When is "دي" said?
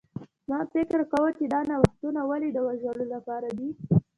3.57-3.69